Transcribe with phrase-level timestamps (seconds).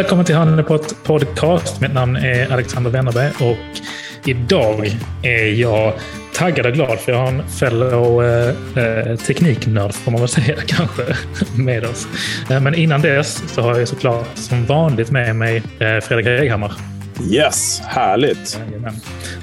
[0.00, 1.80] Välkommen till Honeypot Podcast.
[1.80, 3.80] Mitt namn är Alexander Wennerberg och
[4.24, 5.92] idag är jag
[6.34, 10.56] taggad och glad för jag har en fellow eh, eh tekniknörd, får man väl säga
[10.66, 11.02] kanske,
[11.56, 12.06] med oss.
[12.50, 16.72] Eh, men innan dess så har jag såklart som vanligt med mig eh, Fredrik Reghammar.
[17.30, 18.60] Yes, härligt.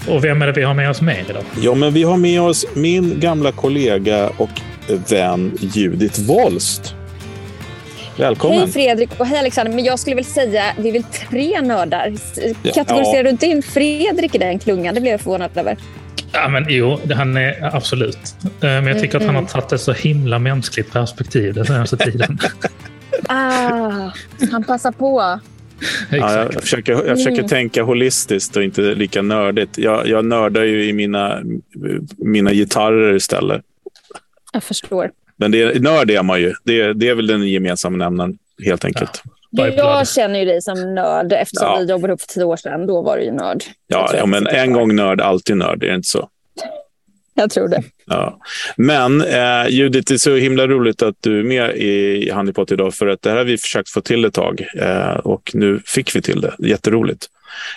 [0.08, 1.44] Och vem är det vi har med oss med idag?
[1.62, 4.62] Ja, men vi har med oss min gamla kollega och
[5.10, 6.97] vän Judith Wolst.
[8.18, 8.60] Välkommen.
[8.60, 9.74] Hej Fredrik och hej Alexander.
[9.74, 12.14] Men jag skulle väl säga, vi är väl tre nördar.
[12.74, 13.24] Kategoriserar ja.
[13.24, 14.96] du inte in Fredrik i den klungan?
[14.96, 15.78] Det blev jag förvånad över.
[16.34, 18.36] Ja, men jo, han är absolut.
[18.44, 19.30] Eh, men jag tycker mm.
[19.30, 22.38] att han har tagit ett så himla mänskligt perspektiv den senaste tiden.
[23.28, 24.12] ah,
[24.52, 25.40] han passar på.
[26.12, 27.48] Ja, jag försöker, jag försöker mm.
[27.48, 29.78] tänka holistiskt och inte lika nördigt.
[29.78, 31.40] Jag, jag nördar ju i mina,
[32.18, 33.62] mina gitarrer istället.
[34.54, 35.12] Jag förstår.
[35.38, 36.54] Men det, nörd är man ju.
[36.64, 39.22] Det, det är väl den gemensamma nämnaren helt enkelt.
[39.50, 39.68] Ja.
[39.68, 41.80] Jag känner ju dig som nörd eftersom ja.
[41.80, 42.88] vi jobbade upp för tio år sedan.
[42.88, 43.64] Då var du ju nörd.
[43.88, 45.84] Ja, ja men en gång nörd, alltid nörd.
[45.84, 46.30] Är det inte så?
[47.34, 47.84] Jag tror det.
[48.06, 48.40] Ja.
[48.78, 52.94] Men eh, Judith, det är så himla roligt att du är med i Honeypot idag.
[52.94, 56.16] För att det här har vi försökt få till ett tag eh, och nu fick
[56.16, 56.54] vi till det.
[56.60, 57.28] Jätteroligt.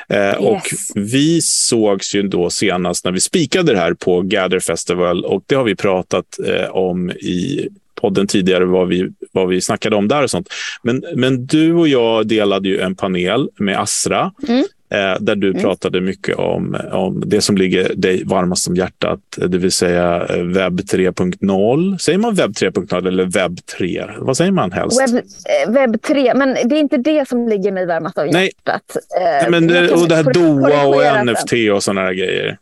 [0.08, 0.38] Eh, yes.
[0.38, 0.62] Och
[0.94, 5.54] vi sågs ju då senast när vi spikade det här på Gather Festival och det
[5.54, 7.68] har vi pratat eh, om i
[8.00, 10.48] podden tidigare, vad vi, vad vi snackade om där och sånt.
[10.82, 14.64] Men, men du och jag delade ju en panel med Astra mm.
[14.92, 15.62] Eh, där du mm.
[15.62, 20.42] pratade mycket om, om det som ligger dig varmast om hjärtat, det vill säga eh,
[20.42, 21.98] webb 3.0.
[21.98, 24.05] Säger man webb 3.0 eller webb 3?
[24.19, 25.00] Vad säger man helst?
[25.00, 25.24] Webb,
[25.66, 28.44] eh, webb 3, men det är inte det som ligger mig varmast om Nej.
[28.44, 28.97] hjärtat.
[29.20, 32.59] Nej, men det, och det här DOA och NFT och sådana här grejer.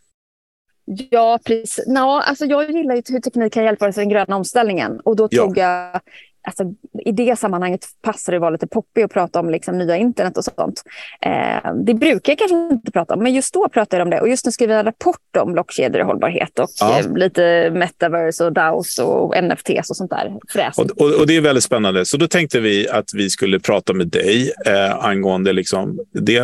[1.11, 1.85] Ja, precis.
[1.87, 5.01] No, alltså jag gillar ju hur teknik kan hjälpa oss i den gröna omställningen.
[5.01, 5.91] Och då tog ja.
[5.93, 6.01] jag
[6.43, 6.65] alltså,
[7.05, 10.37] i det sammanhanget passar det att vara lite poppig och prata om liksom, nya internet
[10.37, 10.83] och sånt.
[11.23, 14.21] Eh, det brukar jag kanske inte prata om, men just då pratar jag om det.
[14.21, 16.99] Och just nu skriver jag en rapport om blockkedjor och hållbarhet och ja.
[16.99, 20.37] eh, lite metaverse och DAOs och NFTs och sånt där.
[20.77, 22.05] Och, och, och, det är väldigt spännande.
[22.05, 26.41] Så då tänkte vi att vi skulle prata med dig eh, angående liksom, det.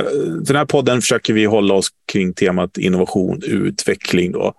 [0.46, 4.32] Den här podden försöker vi hålla oss kring temat innovation, utveckling.
[4.32, 4.54] Då.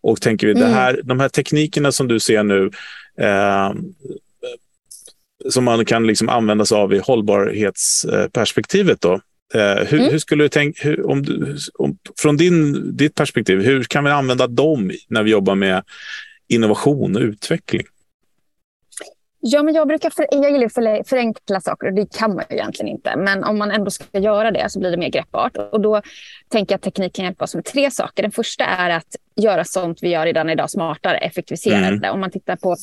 [0.00, 0.62] Och tänker vi, mm.
[0.62, 2.70] det här, de här teknikerna som du ser nu,
[3.20, 3.72] eh,
[5.48, 9.00] som man kan liksom använda sig av i hållbarhetsperspektivet.
[9.00, 9.12] Då.
[9.54, 10.10] Eh, hur, mm.
[10.10, 14.10] hur, skulle du tänka, hur, om du, om, från din, ditt perspektiv, hur kan vi
[14.10, 15.82] använda dem när vi jobbar med
[16.48, 17.86] innovation och utveckling?
[19.42, 22.56] Ja, men jag brukar för, jag gillar att förenkla saker och det kan man ju
[22.56, 23.16] egentligen inte.
[23.16, 25.56] Men om man ändå ska göra det så blir det mer greppbart.
[25.72, 26.02] Och då
[26.48, 28.22] tänker jag att teknik kan hjälpa oss med tre saker.
[28.22, 32.00] Den första är att göra sånt vi gör redan idag smartare, effektivisera mm.
[32.00, 32.10] det.
[32.10, 32.76] Om man tittar på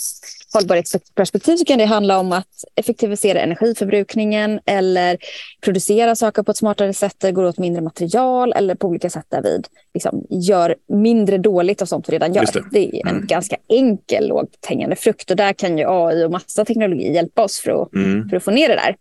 [0.54, 5.18] hållbarhetsperspektiv så kan det handla om att effektivisera energiförbrukningen eller
[5.62, 9.10] producera saker på ett smartare sätt där det går åt mindre material eller på olika
[9.10, 9.62] sätt där vi
[9.94, 12.46] liksom gör mindre dåligt av sånt vi redan gör.
[12.54, 12.64] Det.
[12.72, 13.00] det.
[13.00, 13.28] är en mm.
[13.28, 17.60] ganska enkel lågt hängande frukt och där kan ju AI och massa teknologi hjälpa oss
[17.60, 18.30] för att, mm.
[18.30, 18.96] för att få ner det där.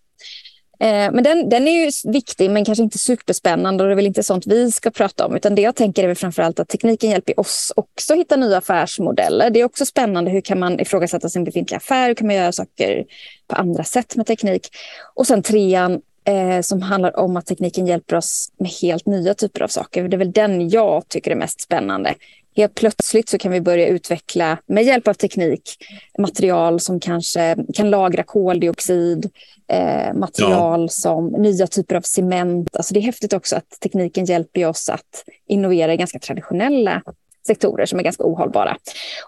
[0.79, 4.07] Eh, men den, den är ju viktig men kanske inte superspännande och det är väl
[4.07, 5.37] inte sånt vi ska prata om.
[5.37, 8.59] Utan det jag tänker är väl framförallt att tekniken hjälper oss också att hitta nya
[8.59, 9.51] affärsmodeller.
[9.51, 12.53] Det är också spännande hur kan man ifrågasätta sin befintliga affär, hur kan man göra
[12.53, 13.05] saker
[13.49, 14.69] på andra sätt med teknik.
[15.15, 19.63] Och sen trean eh, som handlar om att tekniken hjälper oss med helt nya typer
[19.63, 20.09] av saker.
[20.09, 22.15] Det är väl den jag tycker är mest spännande
[22.57, 25.77] helt plötsligt så kan vi börja utveckla med hjälp av teknik
[26.19, 29.31] material som kanske kan lagra koldioxid,
[29.69, 30.89] eh, material ja.
[30.89, 32.77] som nya typer av cement.
[32.77, 37.03] Alltså det är häftigt också att tekniken hjälper oss att innovera i ganska traditionella
[37.47, 38.77] sektorer som är ganska ohållbara.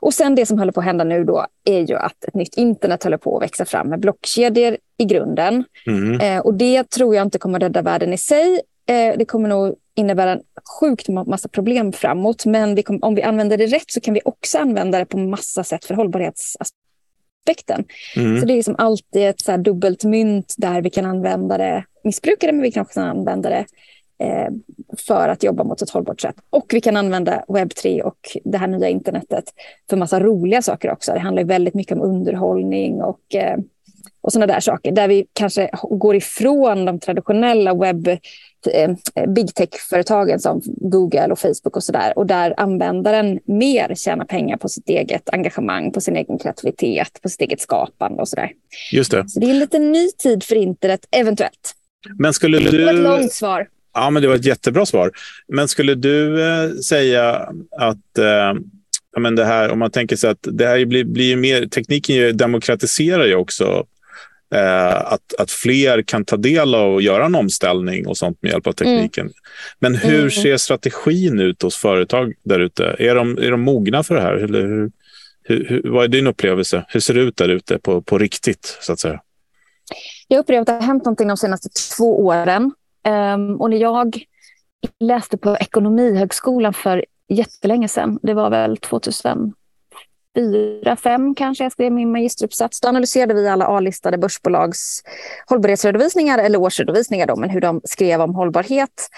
[0.00, 2.56] Och sen det som håller på att hända nu då är ju att ett nytt
[2.56, 5.64] internet håller på att växa fram med blockkedjor i grunden.
[5.86, 6.20] Mm.
[6.20, 8.60] Eh, och det tror jag inte kommer rädda världen i sig.
[8.88, 10.42] Eh, det kommer nog innebära en
[10.80, 12.46] sjukt massa problem framåt.
[12.46, 15.64] Men kom, om vi använder det rätt så kan vi också använda det på massa
[15.64, 17.84] sätt för hållbarhetsaspekten.
[18.16, 18.40] Mm.
[18.40, 22.46] Så det är liksom alltid ett så dubbelt mynt där vi kan använda det, missbruka
[22.46, 23.66] det, men vi kan också använda det
[24.24, 24.48] eh,
[24.98, 26.36] för att jobba mot ett hållbart sätt.
[26.50, 29.44] Och vi kan använda webb3 och det här nya internetet
[29.90, 31.12] för massa roliga saker också.
[31.12, 33.58] Det handlar väldigt mycket om underhållning och eh,
[34.28, 38.18] och sådana där saker där vi kanske går ifrån de traditionella webb
[38.66, 38.90] Eh,
[39.28, 42.18] big tech-företagen som Google och Facebook och sådär.
[42.18, 47.28] Och där användaren mer tjänar pengar på sitt eget engagemang, på sin egen kreativitet, på
[47.28, 48.50] sitt eget skapande och sådär.
[48.92, 49.28] Just det.
[49.28, 51.74] Så det är en lite ny tid för internet, eventuellt.
[52.18, 52.78] Men skulle du...
[52.78, 53.68] Det var ett långt svar.
[53.94, 55.10] Ja, men det var ett jättebra svar.
[55.48, 57.48] Men skulle du eh, säga
[57.78, 58.24] att eh,
[59.12, 62.36] ja, men det här, om man tänker sig att det här blir, blir mer, tekniken
[62.36, 63.86] demokratiserar ju också
[64.54, 68.52] Eh, att, att fler kan ta del av och göra en omställning och sånt med
[68.52, 69.26] hjälp av tekniken.
[69.26, 69.32] Mm.
[69.78, 70.30] Men hur mm.
[70.30, 72.96] ser strategin ut hos företag där ute?
[72.98, 74.34] Är de, är de mogna för det här?
[74.34, 74.90] Eller hur,
[75.42, 76.84] hur, hur, vad är din upplevelse?
[76.88, 78.78] Hur ser det ut där ute på, på riktigt?
[78.80, 79.20] så att säga?
[80.28, 82.72] Jag upplever att det har hänt någonting de senaste två åren.
[83.08, 84.22] Um, och när jag
[85.00, 89.52] läste på Ekonomihögskolan för jättelänge sedan, det var väl 2000
[90.38, 92.80] fyra, fem kanske jag skrev min magisteruppsats.
[92.80, 95.02] Då analyserade vi alla A-listade börsbolags
[95.46, 99.08] hållbarhetsredovisningar eller årsredovisningar, då, men hur de skrev om hållbarhet.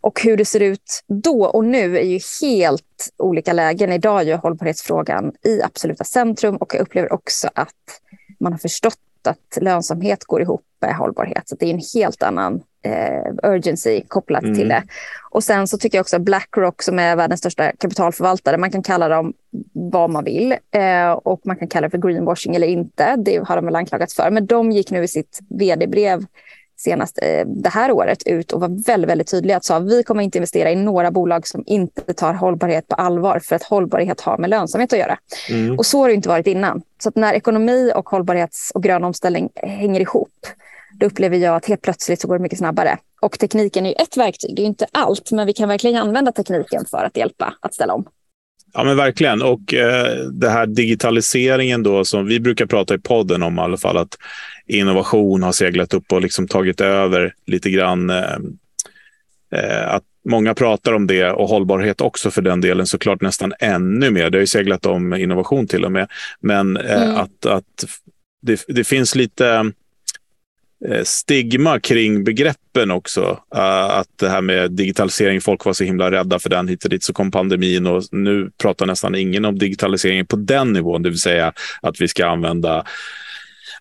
[0.00, 3.92] Och hur det ser ut då och nu är ju helt olika lägen.
[3.92, 8.00] Idag är ju hållbarhetsfrågan i absoluta centrum och jag upplever också att
[8.40, 11.48] man har förstått att lönsamhet går ihop med hållbarhet.
[11.48, 14.54] Så det är en helt annan eh, urgency kopplat mm.
[14.54, 14.82] till det.
[15.30, 18.82] Och sen så tycker jag också att Blackrock som är världens största kapitalförvaltare, man kan
[18.82, 19.32] kalla dem
[19.72, 23.16] vad man vill eh, och man kan kalla det för greenwashing eller inte.
[23.16, 24.30] Det har de väl anklagats för.
[24.30, 26.24] Men de gick nu i sitt vd-brev
[26.76, 30.22] senast eh, det här året ut och var väldigt, väldigt tydliga att sa vi kommer
[30.22, 34.38] inte investera i några bolag som inte tar hållbarhet på allvar för att hållbarhet har
[34.38, 35.18] med lönsamhet att göra.
[35.50, 35.78] Mm.
[35.78, 36.82] Och så har det inte varit innan.
[36.98, 40.46] Så när ekonomi och hållbarhets och grön omställning hänger ihop
[40.98, 42.98] då upplever jag att helt plötsligt så går det mycket snabbare.
[43.20, 46.32] Och tekniken är ju ett verktyg, det är inte allt, men vi kan verkligen använda
[46.32, 48.06] tekniken för att hjälpa att ställa om.
[48.74, 49.42] Ja, men verkligen.
[49.42, 53.76] Och eh, det här digitaliseringen då som vi brukar prata i podden om i alla
[53.76, 54.18] fall, att
[54.66, 58.10] innovation har seglat upp och liksom tagit över lite grann.
[58.10, 58.36] Eh,
[59.54, 64.10] eh, att många pratar om det och hållbarhet också för den delen såklart nästan ännu
[64.10, 64.30] mer.
[64.30, 66.08] Det har ju seglat om innovation till och med.
[66.40, 67.16] Men eh, mm.
[67.16, 67.84] att, att
[68.42, 69.72] det, det finns lite
[71.04, 73.20] stigma kring begreppen också.
[73.54, 76.90] Uh, att det här med digitalisering, folk var så himla rädda för den hit och
[76.90, 77.02] dit.
[77.02, 81.02] Så kom pandemin och nu pratar nästan ingen om digitalisering på den nivån.
[81.02, 81.52] Det vill säga
[81.82, 82.84] att vi ska använda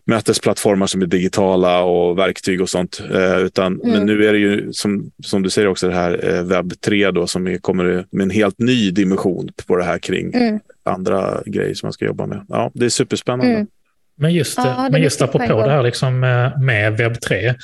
[0.06, 3.02] mötesplattformar som är digitala och verktyg och sånt.
[3.12, 3.92] Uh, utan, mm.
[3.92, 7.28] Men nu är det ju som, som du säger också det här webb 3 då,
[7.28, 10.60] som är, kommer med en helt ny dimension på det här kring mm.
[10.84, 12.46] andra grejer som man ska jobba med.
[12.50, 13.54] Ja, det är superspännande.
[13.54, 13.68] Mm.
[14.16, 17.48] Men just, ja, men just apropå det här liksom med, webb 3.
[17.48, 17.56] Eh,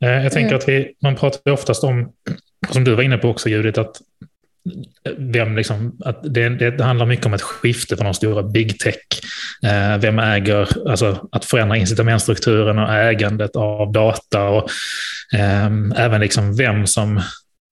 [0.00, 0.58] jag tänker mm.
[0.58, 2.12] att vi, man pratar oftast om,
[2.70, 3.96] som du var inne på också Judith, att,
[5.16, 8.94] vem liksom, att det, det handlar mycket om ett skifte från de stora big tech.
[9.62, 14.70] Eh, vem äger, alltså att förändra incitamentstrukturen och ägandet av data och
[15.34, 15.66] eh,
[15.96, 17.20] även liksom vem som,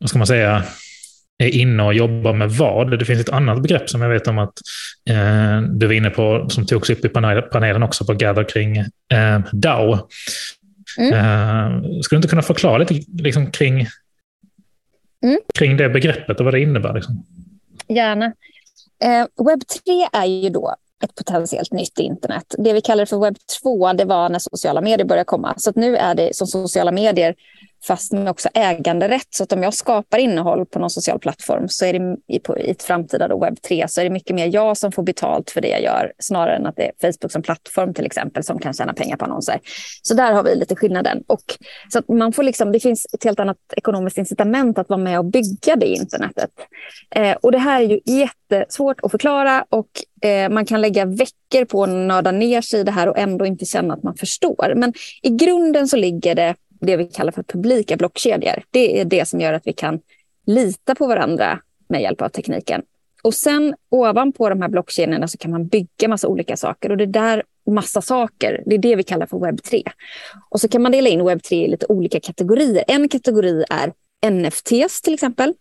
[0.00, 0.62] vad ska man säga,
[1.38, 2.98] är inne och jobbar med vad.
[2.98, 4.60] Det finns ett annat begrepp som jag vet om att
[5.10, 9.40] eh, du var inne på, som togs upp i panelen också på Gather kring eh,
[9.52, 10.08] DAO.
[10.98, 11.12] Mm.
[11.12, 13.86] Eh, skulle du inte kunna förklara lite liksom, kring,
[15.24, 15.38] mm.
[15.54, 16.94] kring det begreppet och vad det innebär?
[16.94, 17.24] Liksom?
[17.88, 18.26] Gärna.
[19.04, 20.74] Eh, webb 3 är ju då
[21.04, 22.54] ett potentiellt nytt internet.
[22.58, 25.54] Det vi kallar för webb 2, det var när sociala medier började komma.
[25.56, 27.34] Så nu är det som sociala medier
[27.86, 29.26] fast med också äganderätt.
[29.30, 32.58] Så att om jag skapar innehåll på någon social plattform så är det i, på,
[32.58, 35.60] i ett framtida webb 3 så är det mycket mer jag som får betalt för
[35.60, 38.74] det jag gör snarare än att det är Facebook som plattform till exempel som kan
[38.74, 39.60] tjäna pengar på annonser.
[40.02, 41.22] Så där har vi lite skillnaden.
[41.26, 41.44] Och,
[41.92, 45.18] så att man får liksom, det finns ett helt annat ekonomiskt incitament att vara med
[45.18, 46.50] och bygga det internetet.
[47.14, 49.88] Eh, och det här är ju jättesvårt att förklara och
[50.28, 53.46] eh, man kan lägga veckor på att nörda ner sig i det här och ändå
[53.46, 54.72] inte känna att man förstår.
[54.76, 56.54] Men i grunden så ligger det
[56.86, 58.62] det vi kallar för publika blockkedjor.
[58.70, 60.00] Det är det som gör att vi kan
[60.46, 62.82] lita på varandra med hjälp av tekniken.
[63.22, 66.90] Och sen ovanpå de här blockkedjorna så kan man bygga massa olika saker.
[66.90, 69.82] Och det där massa saker, det är det vi kallar för webb 3.
[70.50, 72.84] Och så kan man dela in webb 3 i lite olika kategorier.
[72.88, 73.92] En kategori är
[74.30, 75.54] NFTs till exempel.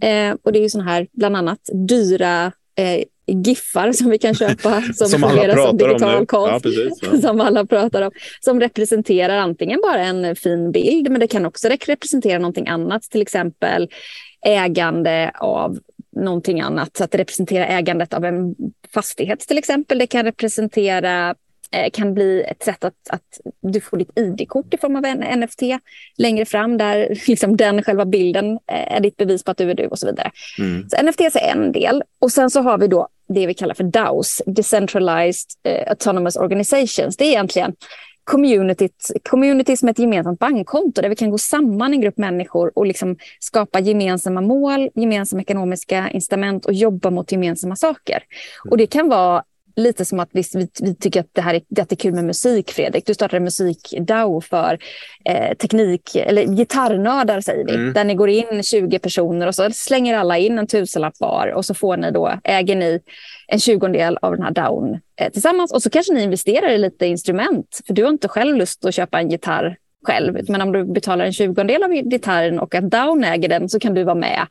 [0.00, 4.34] Eh, och det är ju sådana här bland annat dyra eh, giffar som vi kan
[4.34, 6.52] köpa som, som fungerar som digital konst.
[6.52, 7.20] Ja, precis, ja.
[7.28, 8.10] Som alla pratar om.
[8.40, 13.02] Som representerar antingen bara en fin bild men det kan också representera någonting annat.
[13.02, 13.88] Till exempel
[14.46, 15.78] ägande av
[16.16, 16.96] någonting annat.
[16.96, 18.54] Så att det representerar ägandet av en
[18.94, 19.98] fastighet till exempel.
[19.98, 21.34] Det kan representera
[21.70, 25.40] Eh, kan bli ett sätt att, att du får ditt ID-kort i form av en
[25.40, 25.62] NFT
[26.16, 29.74] längre fram där liksom den själva bilden eh, är ditt bevis på att du är
[29.74, 30.30] du och så vidare.
[30.58, 30.88] Mm.
[30.88, 33.84] Så NFT är en del och sen så har vi då det vi kallar för
[33.84, 37.16] DAOs, Decentralized eh, Autonomous Organizations.
[37.16, 37.74] Det är egentligen
[38.24, 42.86] communities, communities med ett gemensamt bankkonto där vi kan gå samman en grupp människor och
[42.86, 48.22] liksom skapa gemensamma mål, gemensamma ekonomiska incitament och jobba mot gemensamma saker.
[48.70, 49.44] Och det kan vara
[49.78, 52.24] lite som att vi, vi, vi, tycker att det, här är, det är kul med
[52.24, 53.06] musik, Fredrik.
[53.06, 54.78] Du startade musik-DAO för
[55.24, 57.74] eh, teknik, eller gitarrnördar säger vi.
[57.74, 57.92] Mm.
[57.92, 61.64] Där ni går in 20 personer och så slänger alla in en tusenlapp var och
[61.64, 63.00] så får ni då, äger ni
[63.48, 65.72] en tjugondel av den här DAOn eh, tillsammans.
[65.72, 67.80] Och så kanske ni investerar i lite instrument.
[67.86, 70.38] För du har inte själv lust att köpa en gitarr själv.
[70.48, 73.94] Men om du betalar en tjugondel av gitarren och att Down äger den så kan
[73.94, 74.46] du vara med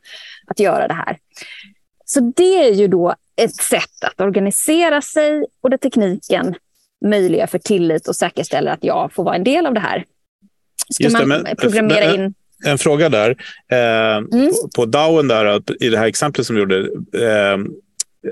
[0.46, 1.18] att göra det här.
[2.04, 6.54] Så det är ju då ett sätt att organisera sig och där tekniken
[7.04, 10.04] möjliggör för tillit och säkerställer att jag får vara en del av det här.
[10.90, 12.34] Ska Just man men, programmera in...
[12.66, 13.30] En fråga där.
[13.72, 14.48] Eh, mm.
[14.48, 16.78] På, på DAOen där, i det här exemplet som du gjorde,
[17.26, 17.58] eh,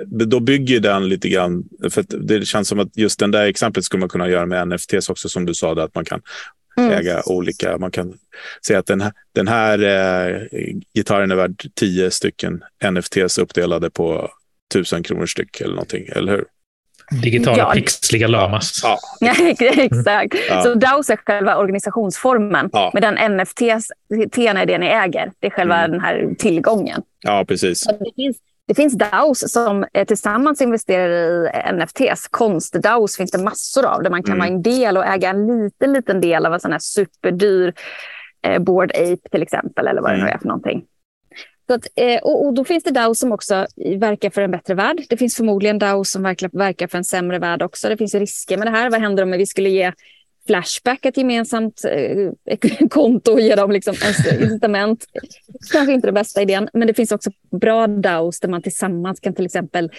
[0.07, 4.01] då bygger den lite grann, för det känns som att just den där exemplet skulle
[4.01, 6.23] man kunna göra med NFTs också som du sa, att man kan
[6.77, 6.93] mm.
[6.93, 7.79] äga olika.
[7.79, 8.15] Man kan
[8.67, 10.41] säga att den här, den här eh,
[10.95, 14.31] gitarren är värd tio stycken NFTs uppdelade på
[14.73, 16.45] tusen kronor styck eller någonting, eller hur?
[17.23, 17.73] Digitala ja.
[17.73, 18.81] pixliga lamas.
[18.83, 18.99] Ja,
[19.61, 20.35] exakt.
[20.49, 20.63] Ja.
[20.63, 22.91] Så DAOs är själva organisationsformen, ja.
[22.95, 25.33] medan NFT är det ni äger.
[25.41, 25.91] Det är själva mm.
[25.91, 27.03] den här tillgången.
[27.23, 27.81] Ja, precis.
[27.81, 28.37] Så det finns
[28.69, 32.29] det finns DAOs som tillsammans investerar i NFTs.
[32.31, 34.39] Konst-DAOs finns det massor av där man kan mm.
[34.39, 37.73] vara en del och äga en liten, liten del av en sån här superdyr
[38.47, 40.21] eh, Board Ape till exempel eller vad mm.
[40.21, 40.37] det nu mm.
[40.37, 40.85] är för någonting.
[41.67, 43.67] Så att, eh, och, och, då finns det DAOs som också
[43.99, 45.05] verkar för en bättre värld.
[45.09, 47.89] Det finns förmodligen DAOs som verkar, verkar för en sämre värld också.
[47.89, 48.91] Det finns risker med det här.
[48.91, 49.93] Vad händer om vi skulle ge
[50.47, 53.95] Flashback ett gemensamt eh, konto och ge dem liksom
[54.41, 55.05] incitament.
[55.73, 59.35] Kanske inte den bästa idén, men det finns också bra DAOs där man tillsammans kan
[59.35, 59.91] till exempel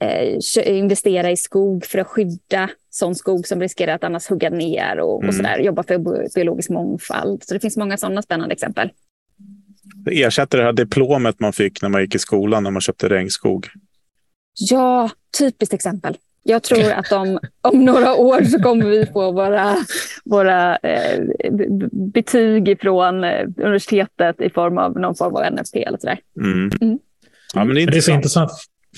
[0.00, 5.00] eh, investera i skog för att skydda sån skog som riskerar att annars hugga ner
[5.00, 5.28] och, mm.
[5.28, 5.58] och sådär.
[5.58, 5.98] Jobba för
[6.34, 7.42] biologisk mångfald.
[7.42, 8.90] Så det finns många sådana spännande exempel.
[10.04, 13.08] Det ersätter det här diplomet man fick när man gick i skolan när man köpte
[13.08, 13.68] regnskog.
[14.70, 16.16] Ja, typiskt exempel.
[16.46, 19.76] Jag tror att om, om några år så kommer vi få våra,
[20.24, 21.20] våra eh,
[22.14, 26.18] betyg från eh, universitetet i form av någon form av NFT eller sådär.
[26.40, 26.70] Mm.
[26.80, 26.98] Mm.
[27.54, 28.50] Ja, men det, är det är så intressant,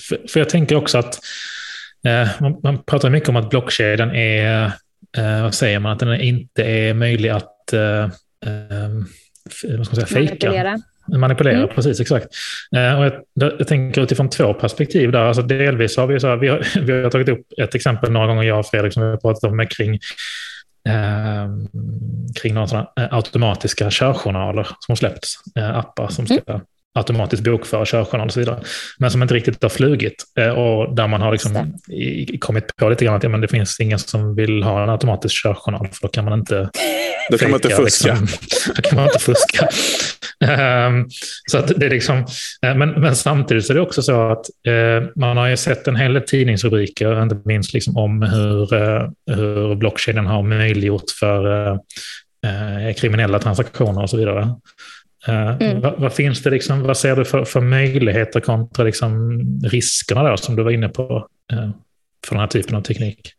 [0.09, 1.19] för, för jag tänker också att
[2.05, 4.65] eh, man, man, pratar mycket om att blockkedjan är,
[5.17, 8.03] eh, vad säger man, att den inte är möjlig att eh,
[8.45, 8.89] eh,
[9.77, 11.57] vad ska man säga, fejka manipulera.
[11.57, 11.69] Mm.
[11.75, 12.27] Precis, exakt.
[12.75, 15.19] Eh, och jag, jag, tänker utifrån två perspektiv där.
[15.19, 18.27] Alltså delvis har vi, så här, vi, har, vi har tagit upp ett exempel några
[18.27, 19.93] gånger, jag och Fredrik, som vi har pratat om kring
[20.89, 21.47] eh,
[22.41, 25.35] kring några sådana eh, automatiska körjournaler som har släppts.
[25.55, 26.61] Eh, appar som ska mm
[26.97, 28.59] automatiskt bokföra körjournal och så vidare.
[28.97, 30.23] Men som inte riktigt har flugit.
[30.39, 31.73] Eh, och där man har liksom
[32.39, 35.43] kommit på lite grann att ja, men det finns ingen som vill ha en automatisk
[35.43, 36.69] körjournal, för då kan man inte
[37.31, 38.13] Då kan man inte fuska.
[38.13, 38.73] Liksom.
[38.75, 39.67] då kan man inte fuska.
[40.87, 41.09] um,
[41.51, 44.45] så att det är liksom, uh, men, men samtidigt så är det också så att
[44.67, 48.67] uh, man har ju sett en hel del tidningsrubriker, inte minst liksom om hur,
[49.35, 51.79] hur blockkedjan har möjliggjort för
[52.97, 54.55] kriminella transaktioner och så vidare.
[55.27, 55.81] Eh, mm.
[55.81, 60.37] Vad, vad, finns det liksom, vad ser du för, för möjligheter kontra liksom riskerna då,
[60.37, 61.69] som du var inne på eh,
[62.25, 63.33] för den här typen av teknik?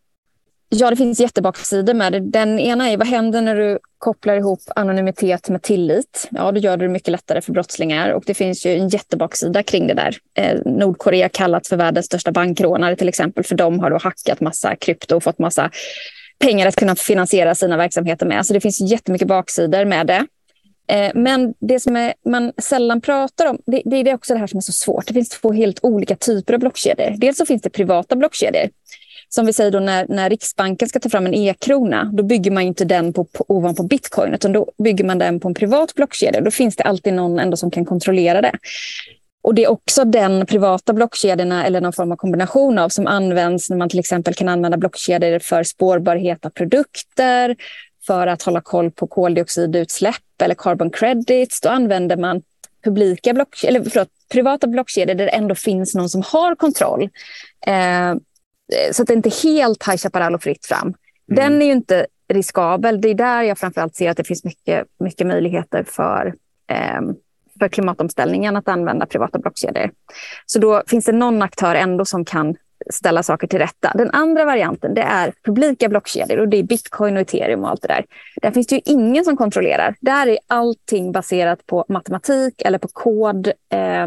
[0.71, 2.21] Ja, det finns jättebaksidor med det.
[2.21, 6.29] Den ena är vad händer när du kopplar ihop anonymitet med tillit?
[6.31, 9.63] Ja, då gör du det mycket lättare för brottslingar och det finns ju en jättebaksida
[9.63, 10.17] kring det där.
[10.35, 14.77] Eh, Nordkorea kallat för världens största bankrånare till exempel, för de har då hackat massa
[14.77, 15.71] krypto och fått massa
[16.39, 18.47] pengar att kunna finansiera sina verksamheter med.
[18.47, 20.27] Så det finns jättemycket baksidor med det.
[20.89, 24.47] Eh, men det som är, man sällan pratar om, det, det, är också det här
[24.47, 25.07] som är så svårt.
[25.07, 27.15] Det finns två helt olika typer av blockkedjor.
[27.17, 28.71] Dels så finns det privata blockkedjor.
[29.29, 32.63] Som vi säger då när, när Riksbanken ska ta fram en e-krona, då bygger man
[32.63, 36.41] inte den på, på, ovanpå bitcoin, utan då bygger man den på en privat blockkedja.
[36.41, 38.53] Då finns det alltid någon ändå som kan kontrollera det.
[39.43, 43.71] Och Det är också den privata blockkedjorna eller någon form av kombination av som används
[43.71, 47.57] när man till exempel kan använda blockkedjor för spårbarhet av produkter,
[48.09, 51.61] för att hålla koll på koldioxidutsläpp eller carbon credits.
[51.61, 52.43] Då använder man
[52.85, 57.09] publika block, eller förlåt, privata blockkedjor där det ändå finns någon som har kontroll.
[57.67, 58.15] Eh,
[58.93, 60.81] så att det inte är helt High Chaparral fritt fram.
[60.83, 60.97] Mm.
[61.29, 63.01] Den är ju inte riskabel.
[63.01, 66.35] Det är där jag framförallt ser att det finns mycket, mycket möjligheter för,
[66.71, 67.01] eh,
[67.59, 69.91] för klimatomställningen att använda privata blockkedjor.
[70.47, 72.57] Så då finns det någon aktör ändå som kan
[72.91, 73.93] ställa saker till rätta.
[73.95, 77.83] Den andra varianten det är publika blockkedjor och det är bitcoin och ethereum och allt
[77.83, 78.05] det där.
[78.43, 79.95] Där finns det ju ingen som kontrollerar.
[80.01, 83.47] Där är allting baserat på matematik eller på kod.
[83.47, 84.07] Eh,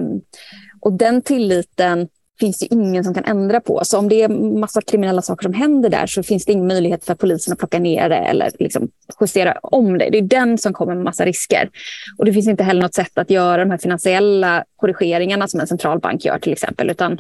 [0.82, 2.08] och den tilliten
[2.42, 3.82] finns det ingen som kan ändra på.
[3.84, 7.06] Så om det är massa kriminella saker som händer där så finns det ingen möjlighet
[7.06, 8.90] för polisen att plocka ner det eller liksom
[9.22, 10.10] justera om det.
[10.10, 11.70] Det är den som kommer med massa risker.
[12.18, 15.68] Och det finns inte heller något sätt att göra de här finansiella korrigeringarna som en
[15.68, 16.90] centralbank gör till exempel.
[16.90, 17.18] Utan.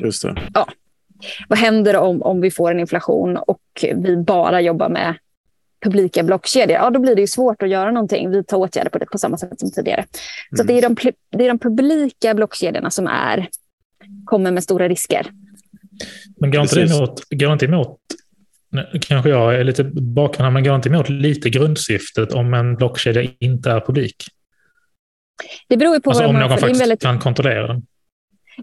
[0.53, 0.67] Ja,
[1.47, 3.61] vad händer om, om vi får en inflation och
[3.95, 5.15] vi bara jobbar med
[5.83, 9.05] publika blockkedjor, ja då blir det ju svårt att göra någonting, vidta åtgärder på det
[9.05, 10.05] på samma sätt som tidigare.
[10.55, 10.67] Så mm.
[10.67, 13.49] det, är de, det är de publika blockkedjorna som är,
[14.25, 15.27] kommer med stora risker.
[16.39, 17.97] Men går inte emot, går inte emot
[19.01, 23.71] kanske jag är lite bakvänd, men går inte emot lite grundsyftet om en blockkedja inte
[23.71, 24.25] är publik?
[25.67, 27.01] Det beror ju på alltså vad om någon faktiskt väldigt...
[27.01, 27.85] kan kontrollera den.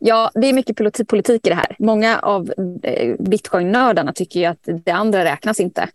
[0.00, 0.76] Ja, det är mycket
[1.08, 1.76] politik i det här.
[1.78, 2.52] Många av
[2.82, 5.88] eh, bitcoin-nördarna tycker ju att det andra räknas inte.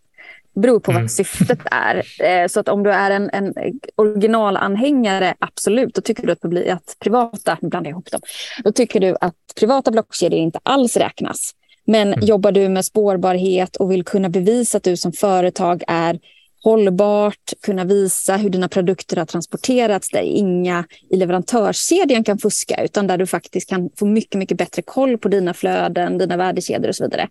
[0.54, 1.04] Det beror på mm.
[1.04, 2.04] vad syftet är.
[2.24, 3.54] Eh, så att om du är en, en
[3.96, 6.46] originalanhängare, absolut, då tycker du att,
[6.78, 8.22] att privata, blandar ihop dem,
[8.64, 11.52] då tycker du att privata blockkedjor inte alls räknas.
[11.86, 12.26] Men mm.
[12.26, 16.20] jobbar du med spårbarhet och vill kunna bevisa att du som företag är
[16.64, 23.08] hållbart, kunna visa hur dina produkter har transporterats där inga i leverantörskedjan kan fuska utan
[23.08, 26.96] där du faktiskt kan få mycket, mycket bättre koll på dina flöden, dina värdekedjor och
[26.96, 27.30] så vidare.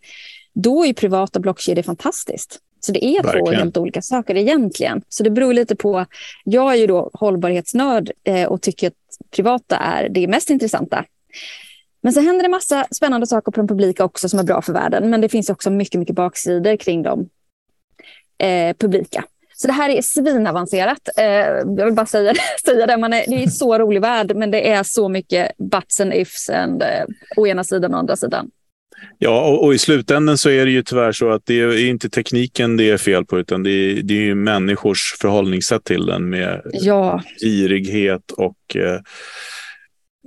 [0.54, 2.58] Då är privata blockkedjor fantastiskt.
[2.80, 3.46] Så det är Verkligen.
[3.46, 5.02] två helt olika saker egentligen.
[5.08, 6.06] Så det beror lite på.
[6.44, 8.94] Jag är ju då hållbarhetsnörd eh, och tycker att
[9.30, 11.04] privata är det mest intressanta.
[12.02, 14.72] Men så händer det massa spännande saker på den publika också som är bra för
[14.72, 15.10] världen.
[15.10, 17.28] Men det finns också mycket, mycket baksidor kring de
[18.42, 19.24] eh, publika.
[19.54, 21.08] Så det här är svinavancerat.
[21.16, 21.24] Eh,
[21.76, 22.34] jag vill bara säga,
[22.64, 22.96] säga det.
[22.96, 26.50] Man är, det är så rolig värld, men det är så mycket buts and ifs
[26.50, 27.04] and, eh,
[27.36, 28.50] å ena sidan och andra sidan.
[29.18, 32.10] Ja, och, och, i slutändan så är det ju tyvärr så att det är inte
[32.10, 36.62] tekniken det är fel på, utan det är, det är människors förhållningssätt till den med
[36.72, 37.22] ja.
[37.42, 39.00] girighet och eh,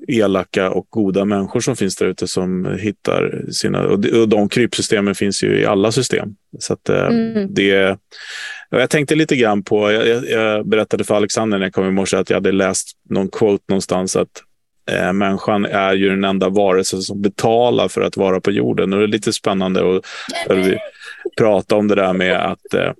[0.07, 3.81] elaka och goda människor som finns där ute som hittar sina...
[3.81, 6.29] Och de, och de krypsystemen finns ju i alla system.
[6.59, 7.53] Så att, eh, mm.
[7.53, 7.97] det...
[8.69, 12.17] Jag tänkte lite grann på, jag, jag, berättade för Alexander när jag kom i morse
[12.17, 14.43] att jag hade läst någon quote någonstans att
[14.91, 18.93] eh, människan är ju den enda varelse som betalar för att vara på jorden.
[18.93, 20.05] Och det är lite spännande att
[21.37, 22.91] prata om det där med att eh,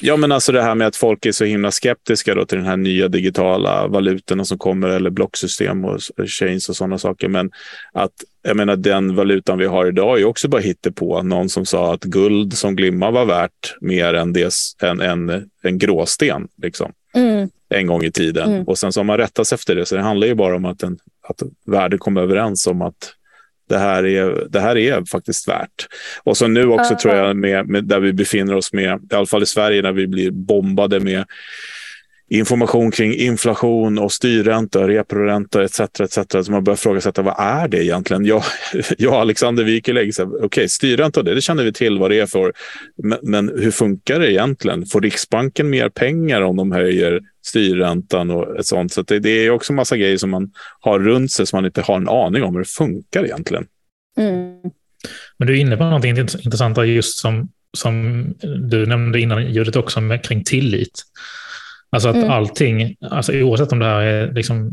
[0.00, 2.66] Ja, men alltså det här med att folk är så himla skeptiska då till den
[2.66, 7.28] här nya digitala valutorna som kommer eller blocksystem och chains och sådana saker.
[7.28, 7.50] Men
[7.92, 10.62] att jag menar, den valutan vi har idag är också bara
[10.94, 15.50] på Någon som sa att guld som glimmar var värt mer än, det, än, än
[15.62, 16.48] en gråsten.
[16.62, 16.92] Liksom.
[17.14, 17.48] Mm.
[17.68, 18.52] En gång i tiden.
[18.52, 18.64] Mm.
[18.64, 19.86] Och sen så har man rättats efter det.
[19.86, 20.98] Så det handlar ju bara om att, en,
[21.28, 23.14] att världen kommer överens om att
[23.68, 25.86] det här är, det här är faktiskt värt.
[26.22, 29.14] Och så nu också uh, tror jag, med, med, där vi befinner oss med, i
[29.14, 31.24] alla fall i Sverige, när vi blir bombade med
[32.30, 35.80] information kring inflation och styrränta, reporänta etc.
[35.80, 36.18] etc.
[36.46, 38.24] Så man börjar frågasätta vad är det egentligen?
[38.24, 38.42] Jag,
[38.98, 42.52] jag Alexander Wikelägg, okej, okay, styrränta det, det känner vi till vad det är för.
[43.02, 44.86] Men, men, hur funkar det egentligen?
[44.86, 48.92] Får Riksbanken mer pengar om de höjer styrräntan och ett sånt?
[48.92, 51.82] Så det, det, är också massa grejer som man har runt sig som man inte
[51.82, 53.66] har en aning om hur det funkar egentligen.
[54.18, 54.60] Mm.
[55.38, 58.24] Men du är inne på någonting intressant just som, som
[58.70, 61.04] du nämnde innan ljudet också med, kring tillit.
[61.90, 62.30] Alltså att mm.
[62.30, 64.70] allting, alltså oavsett om det här är liksom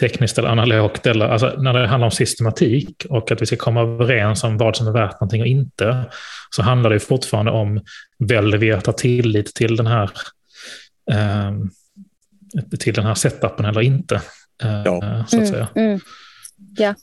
[0.00, 3.80] tekniskt eller analogt, eller, alltså när det handlar om systematik och att vi ska komma
[3.80, 6.04] överens om vad som är värt någonting och inte,
[6.50, 7.80] så handlar det fortfarande om,
[8.18, 10.10] väljer vi att ha tillit till den här,
[11.10, 11.52] eh,
[12.78, 14.14] till den här setupen eller inte?
[14.62, 15.24] Eh, ja.
[15.28, 15.68] Så att mm, säga.
[15.74, 16.00] Mm, mm.
[16.78, 16.94] Ja.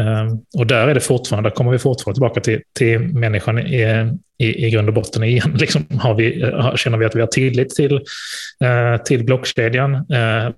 [0.00, 4.10] Um, och där är det fortfarande, där kommer vi fortfarande tillbaka till, till människan i,
[4.38, 5.52] i, i grund och botten igen.
[5.58, 10.50] Liksom har vi, eh, känner vi att vi har tillit till, uh, till blockkedjan, uh,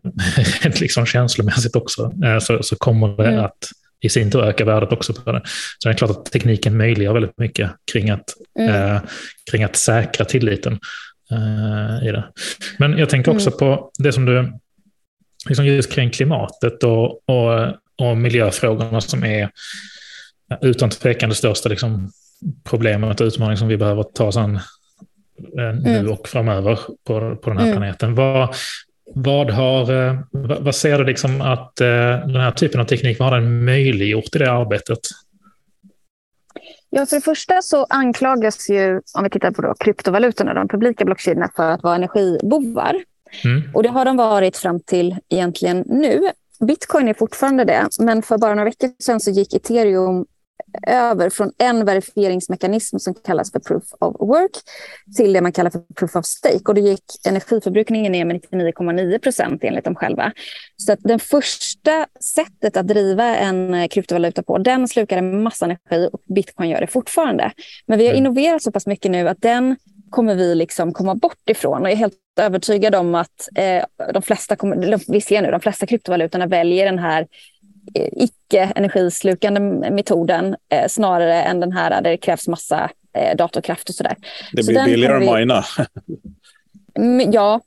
[0.80, 3.44] liksom känslomässigt också, uh, så, så kommer det mm.
[3.44, 3.58] att
[4.00, 5.42] i sin tur öka värdet också på det.
[5.78, 8.24] Så det är klart att tekniken möjliggör väldigt mycket kring att,
[8.58, 9.00] mm.
[9.50, 10.78] kring att säkra tilliten
[12.02, 12.24] i det.
[12.78, 13.58] Men jag tänker också mm.
[13.58, 14.52] på det som du,
[15.48, 19.50] liksom just kring klimatet och, och och miljöfrågorna som är
[20.60, 22.10] utan tvekan det största liksom,
[22.64, 24.56] problemet och utmaningen som vi behöver ta oss an
[25.58, 26.12] eh, nu mm.
[26.12, 27.76] och framöver på, på den här mm.
[27.76, 28.14] planeten.
[28.14, 28.54] Vad,
[29.14, 30.20] vad, har, eh,
[30.60, 31.86] vad ser du liksom att eh,
[32.26, 34.98] den här typen av teknik, vad har den möjliggjort i det arbetet?
[36.90, 41.04] Ja, för det första så anklagas ju, om vi tittar på då, kryptovalutorna, de publika
[41.04, 43.04] blockkedjorna, för att vara energibovar.
[43.44, 43.70] Mm.
[43.74, 46.20] Och det har de varit fram till egentligen nu.
[46.60, 50.26] Bitcoin är fortfarande det, men för bara några veckor sedan så gick ethereum
[50.86, 54.50] över från en verifieringsmekanism som kallas för proof of work
[55.16, 56.60] till det man kallar för proof of stake.
[56.64, 60.32] Och då gick energiförbrukningen ner med 99,9 procent enligt dem själva.
[60.76, 66.08] Så att den första sättet att driva en kryptovaluta på, den slukar en massa energi
[66.12, 67.52] och bitcoin gör det fortfarande.
[67.86, 68.24] Men vi har mm.
[68.24, 69.76] innoverat så pass mycket nu att den
[70.10, 71.82] kommer vi liksom komma bort ifrån.
[71.82, 75.60] Och jag är helt övertygad om att eh, de flesta, kommer, vi ser nu, de
[75.60, 77.26] flesta kryptovalutorna väljer den här
[77.94, 84.16] icke-energislukande metoden eh, snarare än den här där det krävs massa eh, datorkraft och sådär.
[84.52, 85.28] Det blir så billigare vi...
[85.28, 85.64] att mina.
[86.98, 87.60] Mm, ja,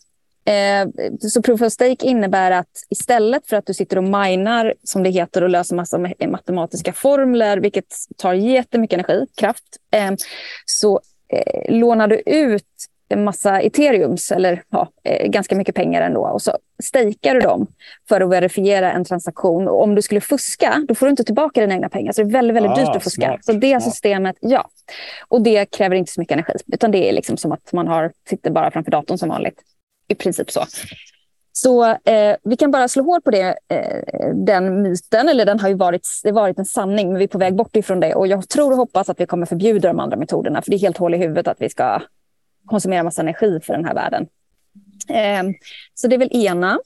[0.50, 0.88] Eh,
[1.20, 5.10] så proof of stake innebär att istället för att du sitter och minar, som det
[5.10, 5.98] heter, och löser massa
[6.28, 10.12] matematiska formler, vilket tar jättemycket energi, kraft, eh,
[10.66, 11.02] så
[11.34, 12.64] eh, lånar du ut
[13.10, 17.68] en massa ethereums, eller ja, eh, ganska mycket pengar ändå, och så stakar du dem
[18.10, 19.68] för att verifiera en transaktion.
[19.68, 22.12] Och om du skulle fuska, då får du inte tillbaka dina egna pengar.
[22.12, 23.26] Så det är väldigt, väldigt ah, dyrt att fuska.
[23.28, 23.46] Smart.
[23.46, 24.70] Så det systemet, ja.
[25.28, 28.12] Och det kräver inte så mycket energi, utan det är liksom som att man har,
[28.30, 29.62] sitter bara framför datorn som vanligt
[30.08, 30.66] i princip så.
[31.62, 35.70] Så eh, vi kan bara slå hål på det, eh, den myten, eller den har
[35.70, 38.16] ju varit, det varit en sanning, men vi är på väg bort ifrån det.
[38.16, 40.80] Och jag tror och hoppas att vi kommer förbjuda de andra metoderna, för det är
[40.80, 42.02] helt hål i huvudet att vi ska
[42.66, 44.28] konsumera massa energi för den här världen.
[45.10, 45.44] Eh,
[45.94, 46.80] så det är väl ena.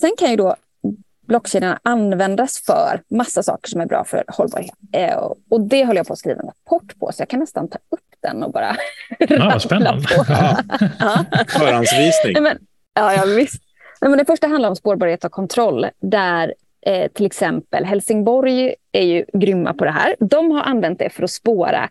[0.00, 0.56] Sen kan ju då
[1.26, 4.74] blockkedjorna användas för massa saker som är bra för hållbarhet.
[4.92, 5.16] Eh,
[5.50, 7.78] och det håller jag på att skriva en rapport på, så jag kan nästan ta
[7.90, 8.76] upp den och bara
[9.18, 10.02] ja, spännande.
[10.02, 10.24] på.
[10.98, 11.24] Ja.
[11.48, 12.32] Förhandsvisning.
[12.42, 12.58] Men,
[12.94, 13.65] ja, ja, visst.
[14.00, 16.54] Men det första handlar om spårbarhet och kontroll, där
[16.86, 20.16] eh, till exempel Helsingborg är ju grymma på det här.
[20.20, 21.88] De har använt det för att spåra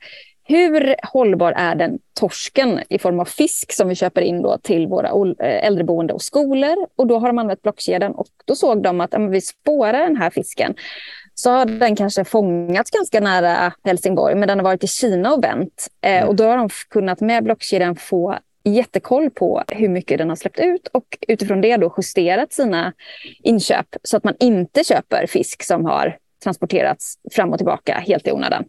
[0.48, 4.88] hur hållbar är den torsken i form av fisk som vi köper in då till
[4.88, 5.08] våra
[5.39, 6.76] eh, äldreboende och skolor?
[6.96, 10.15] Och då har de använt blockkedjan och då såg de att om vi spårar den
[10.15, 10.76] här fisken
[11.36, 15.44] så har den kanske fångats ganska nära Helsingborg, men den har varit i Kina och
[15.44, 15.88] vänt.
[16.02, 16.28] Eh, mm.
[16.28, 18.36] och då har de kunnat med blockkedjan få
[18.69, 22.93] jättekoll på hur mycket den har släppt ut och utifrån det då justerat sina
[23.43, 28.32] inköp så att man inte köper fisk som har transporterats fram och tillbaka helt i
[28.32, 28.65] onödan.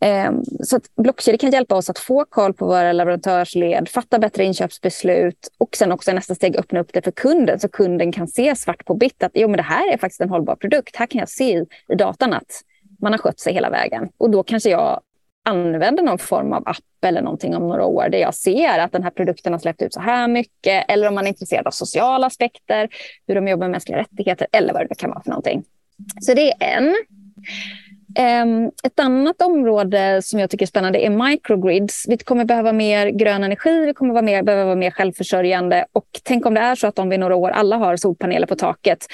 [0.00, 4.44] Ehm, så att blockkedjor kan hjälpa oss att få koll på våra leverantörsled, fatta bättre
[4.44, 8.28] inköpsbeslut och sen också i nästa steg öppna upp det för kunden så kunden kan
[8.28, 10.96] se svart på vitt att jo, men det här är faktiskt en hållbar produkt.
[10.96, 12.62] Här kan jag se i, i datan att
[13.00, 14.08] man har skött sig hela vägen.
[14.18, 15.00] Och då kanske jag
[15.44, 19.02] använder någon form av app eller någonting om några år där jag ser att den
[19.02, 20.84] här produkten har släppt ut så här mycket.
[20.88, 22.88] Eller om man är intresserad av sociala aspekter,
[23.26, 25.64] hur de jobbar med mänskliga rättigheter eller vad det kan vara för någonting.
[26.20, 26.94] Så det är en.
[28.18, 32.04] Um, ett annat område som jag tycker är spännande är microgrids.
[32.08, 35.86] Vi kommer behöva mer grön energi, vi kommer vara mer, behöva vara mer självförsörjande.
[35.92, 38.56] Och tänk om det är så att om vi några år alla har solpaneler på
[38.56, 39.06] taket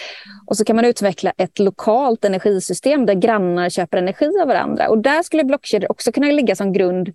[0.46, 4.88] och så kan man utveckla ett lokalt energisystem där grannar köper energi av varandra.
[4.88, 7.08] Och där skulle blockkedjor också kunna ligga som grund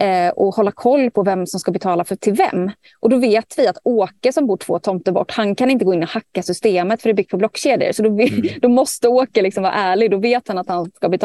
[0.00, 2.70] eh, och hålla koll på vem som ska betala för till vem.
[3.00, 5.94] Och då vet vi att Åke som bor två tomter bort, han kan inte gå
[5.94, 7.92] in och hacka systemet för det är byggt på blockkedjor.
[7.92, 8.42] Så då, mm.
[8.62, 11.17] då måste Åke liksom vara ärlig, då vet han att han ska betala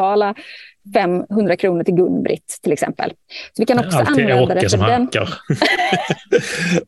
[0.93, 3.09] 500 kronor till Gun-Britt till exempel.
[3.29, 5.29] Så vi kan också Alltid använda Åke det som hackar.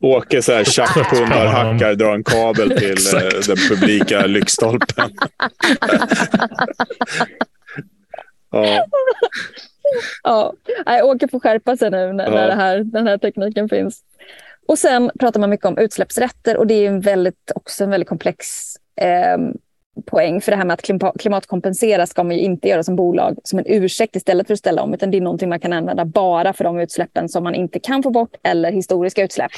[0.00, 5.10] Åke så här tjackpundar hackar, drar en kabel till eh, den publika lyktstolpen.
[8.50, 8.84] ja.
[10.22, 10.52] ja.
[10.86, 12.30] Nej, Åke får skärpa sig nu när, ja.
[12.30, 14.02] när här, den här tekniken finns.
[14.68, 18.08] Och sen pratar man mycket om utsläppsrätter och det är en väldigt, också en väldigt
[18.08, 18.46] komplex
[19.00, 19.38] eh,
[20.06, 20.40] poäng.
[20.40, 23.64] För det här med att klimatkompensera ska man ju inte göra som bolag som en
[23.68, 26.64] ursäkt istället för att ställa om, utan det är någonting man kan använda bara för
[26.64, 29.50] de utsläppen som man inte kan få bort eller historiska utsläpp.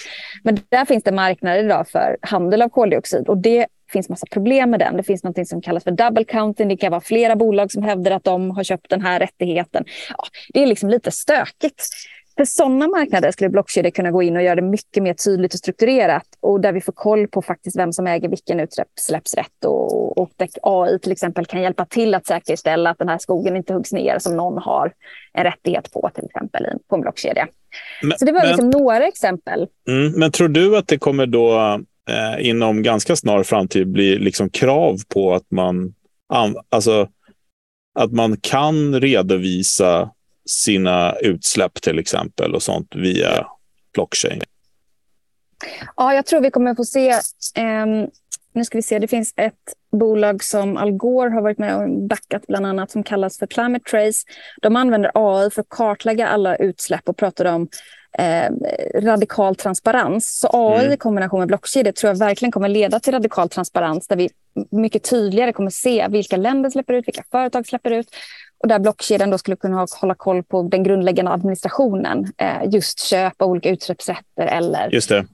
[0.43, 4.71] Men där finns det marknader idag för handel av koldioxid och det finns massa problem
[4.71, 4.97] med den.
[4.97, 6.69] Det finns något som kallas för double counting.
[6.69, 9.85] Det kan vara flera bolag som hävdar att de har köpt den här rättigheten.
[10.19, 10.25] Ja,
[10.55, 11.85] det är liksom lite stökigt.
[12.39, 15.59] För sådana marknader skulle blockkedjor kunna gå in och göra det mycket mer tydligt och
[15.59, 20.31] strukturerat och där vi får koll på faktiskt vem som äger vilken utsläppsrätt och, och
[20.37, 23.93] där AI till exempel kan hjälpa till att säkerställa att den här skogen inte huggs
[23.93, 24.93] ner som någon har
[25.33, 27.49] en rättighet på till exempel på en blockkedja.
[28.03, 29.67] Men, Så det var men, liksom några exempel.
[29.89, 31.59] Mm, men tror du att det kommer då
[32.11, 35.95] eh, inom ganska snar framtid bli liksom krav på att man,
[36.69, 37.09] alltså,
[37.99, 40.11] att man kan redovisa
[40.49, 43.47] sina utsläpp till exempel och sånt via
[43.95, 44.41] blockchain?
[45.97, 47.11] Ja, jag tror vi kommer få se.
[47.55, 47.87] Eh,
[48.53, 49.55] nu ska vi se, det finns ett
[49.93, 53.91] bolag som Al Gore har varit med och backat bland annat som kallas för Climate
[53.91, 54.25] Trace.
[54.63, 57.69] De använder AI för att kartlägga alla utsläpp och pratar om
[58.19, 58.51] eh,
[59.01, 60.39] radikal transparens.
[60.39, 60.93] Så AI mm.
[60.93, 64.31] i kombination med blockkedjor tror jag verkligen kommer leda till radikal transparens där vi
[64.71, 68.09] mycket tydligare kommer se vilka länder släpper ut, vilka företag släpper ut
[68.59, 72.33] och där blockkedjan då skulle kunna hålla koll på den grundläggande administrationen.
[72.39, 75.27] Eh, just köpa olika utsläppsrätter eller just det.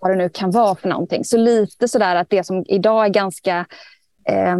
[0.00, 1.24] vad det nu kan vara för någonting.
[1.24, 3.66] Så lite sådär att det som idag är ganska
[4.28, 4.56] eh,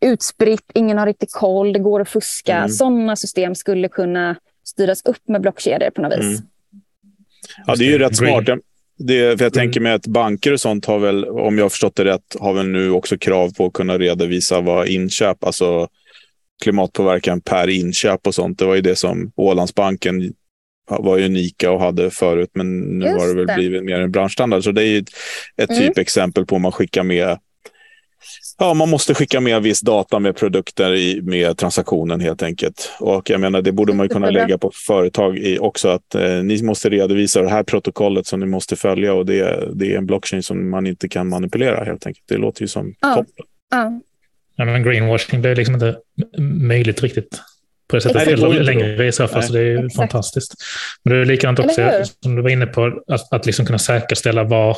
[0.00, 2.56] utspritt, ingen har riktigt koll, det går att fuska.
[2.56, 2.68] Mm.
[2.68, 6.24] Sådana system skulle kunna styras upp med blockkedjor på något vis.
[6.24, 6.42] Mm.
[7.66, 8.44] Ja, det är ju rätt smart.
[8.98, 11.96] Det, för jag tänker mig att banker och sånt har väl, om jag har förstått
[11.96, 15.88] det rätt, har väl nu också krav på att kunna redovisa vad inköp, alltså
[16.62, 18.58] klimatpåverkan per inköp och sånt.
[18.58, 20.32] Det var ju det som Ålandsbanken
[20.90, 23.54] var unika och hade förut, men nu Just har det väl det.
[23.54, 24.64] blivit mer en branschstandard.
[24.64, 25.08] Så det är ju ett,
[25.56, 25.82] ett Mm.
[25.82, 27.38] typexempel på om man skickar med
[28.58, 32.92] Ja, man måste skicka med viss data med produkter i, med transaktionen helt enkelt.
[33.00, 36.42] Och jag menar, det borde man ju kunna lägga på företag i också att eh,
[36.42, 40.06] ni måste redovisa det här protokollet som ni måste följa och det, det är en
[40.06, 42.24] blockchain som man inte kan manipulera helt enkelt.
[42.28, 43.14] Det låter ju som Ja.
[43.14, 43.44] toppen.
[43.70, 44.00] Ja.
[44.56, 45.96] Ja, men greenwashing blir liksom inte
[46.38, 47.40] möjligt riktigt
[47.88, 48.32] på det sättet Exakt.
[48.32, 49.42] eller Det går inte längre i så fall.
[49.42, 49.96] Så det är ju Exakt.
[49.96, 50.54] fantastiskt.
[51.04, 51.90] Men det är likadant också,
[52.22, 54.76] som du var inne på, att, att liksom kunna säkerställa var,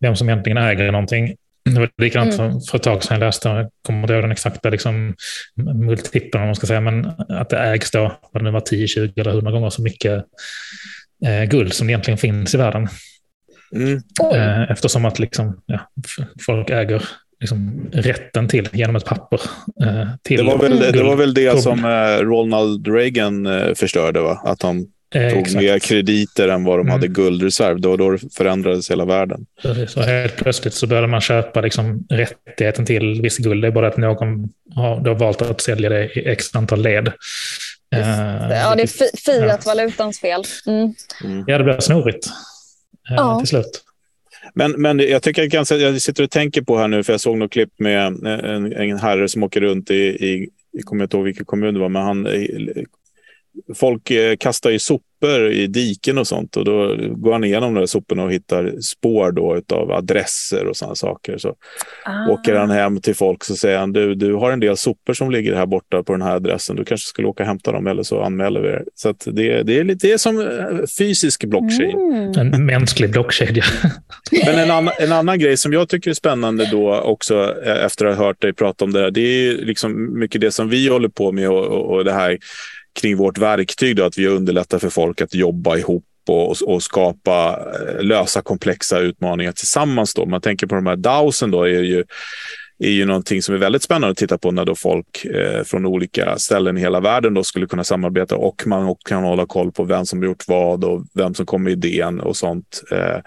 [0.00, 1.36] vem som egentligen äger någonting.
[1.64, 2.60] Det var likadant Mm.
[2.60, 5.14] för, ett tag sedan jag läste, jag kommer inte ihåg den exakta liksom,
[5.74, 8.88] multipeln, om man ska säga, men att det ägs då, vad det nu var, 10,
[8.88, 10.24] 20 eller 100 gånger så mycket
[11.26, 12.88] eh, guld som det egentligen finns i världen.
[13.74, 14.00] Mm.
[14.34, 15.90] Eh, eftersom att liksom, ja,
[16.46, 17.02] folk äger
[17.42, 19.40] liksom, rätten till genom ett papper.
[19.84, 24.20] Eh, till Det, var väl, det var väl det som eh, Ronald Reagan eh, förstörde,
[24.20, 24.40] va?
[24.44, 26.92] att han Eh, tog mer krediter än vad de Mm.
[26.92, 27.80] hade guldreserv.
[27.80, 29.46] Det var då det förändrades hela världen.
[29.62, 33.62] Precis, och helt plötsligt så började man köpa liksom rättigheten till viss guld.
[33.64, 37.08] Det är bara att någon har då valt att sälja det i x antal led.
[37.94, 37.98] Eh,
[38.50, 40.42] Ja, det är fi- Fiat-valutans fel.
[40.66, 40.94] Mm.
[41.24, 41.44] Mm.
[41.46, 42.26] Ja, det blir snurrigt
[43.10, 43.38] eh, Ja.
[43.38, 43.82] till slut.
[44.54, 47.38] Men, men jag tycker ganska, jag sitter och tänker på här nu, för jag såg
[47.38, 51.24] något klipp med en, en herre som åker runt i, i jag kommer inte ihåg
[51.24, 52.26] vilken kommun det var, men han,
[53.74, 57.80] folk eh, kastar ju sopor i diken och sånt och då går han igenom de
[57.80, 61.38] där soporna och hittar spår då utav adresser och sådana saker.
[61.38, 61.54] Så
[62.04, 62.30] Ah.
[62.30, 65.30] åker han hem till folk så säger han, du, du har en del sopor som
[65.30, 68.02] ligger här borta på den här adressen, du kanske skulle åka och hämta dem eller
[68.02, 68.84] så anmäler vi det.
[68.94, 71.98] Så att det, det, är lite, det är som eh, fysisk blockchain.
[72.36, 72.52] Mm.
[72.54, 73.64] En mänsklig blockkedja.
[74.46, 78.06] Men en annan, en annan grej som jag tycker är spännande då också eh, efter
[78.06, 80.68] att ha hört dig prata om det här, det är ju liksom mycket det som
[80.68, 82.38] vi håller på med och, och, och det här
[83.00, 87.60] kring vårt verktyg, då, att vi underlättar för folk att jobba ihop och, och skapa,
[87.74, 90.14] eh, lösa komplexa utmaningar tillsammans.
[90.14, 90.26] Då.
[90.26, 92.04] Man tänker på de här DAOsen då, är ju,
[92.78, 95.86] är ju någonting som är väldigt spännande att titta på när då folk eh, från
[95.86, 99.84] olika ställen i hela världen då skulle kunna samarbeta och man kan hålla koll på
[99.84, 102.82] vem som gjort vad och vem som kom med idén och sånt.
[102.90, 103.20] Eh,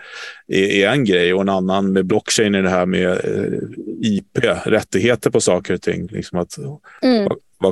[0.48, 3.60] är, är en grej och en annan med blockchain är det här med eh,
[4.02, 6.08] IP, rättigheter på saker och ting.
[6.08, 6.58] Liksom att,
[7.02, 7.28] Mm.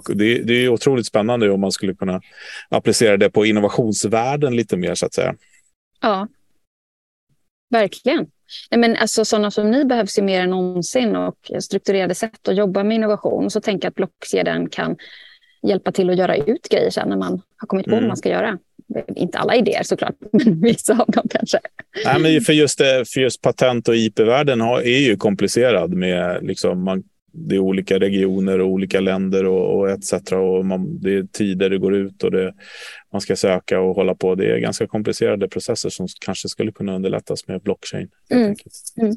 [0.08, 2.22] Det, det är otroligt spännande om man skulle kunna
[2.70, 5.36] applicera det på innovationsvärlden lite mer så att säga.
[6.02, 6.28] Ja,
[7.70, 8.28] verkligen.
[8.72, 12.56] Nej, men alltså, sådana som ni behövs ju mer än någonsin och strukturerade sätt att
[12.56, 13.50] jobba med innovation.
[13.50, 14.96] Så tänker jag att blockkedjan kan
[15.68, 18.04] hjälpa till att göra ut grejer sen när man har kommit på Mm.
[18.04, 18.58] vad man ska göra.
[19.16, 21.60] Inte alla idéer såklart, men vissa av dem kanske.
[22.06, 27.04] Nej, men för, just, för just patent och IP-världen är ju komplicerad med liksom man,
[27.34, 30.14] det är olika regioner och olika länder och, och etc.
[30.32, 32.54] Och man, det är tider det går ut och det,
[33.12, 34.36] man ska söka och hålla på.
[34.36, 38.10] Det är ganska komplicerade processer som kanske skulle kunna underlättas med blockchain.
[38.32, 38.56] Mm.
[39.02, 39.16] Mm.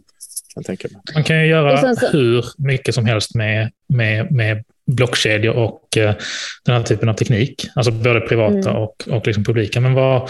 [1.15, 6.15] Man kan ju göra så- hur mycket som helst med, med, med blockkedjor och eh,
[6.65, 7.67] den här typen av teknik.
[7.75, 8.83] Alltså både privata Mm.
[8.83, 9.81] och, och liksom publika.
[9.81, 10.29] Men var eh,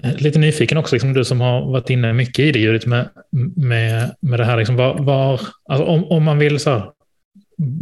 [0.00, 3.08] lite nyfiken också, liksom du som har varit inne mycket i det Judith, med,
[3.56, 4.56] med, med det här.
[4.56, 6.90] Liksom, var, var, alltså om, om man vill så här,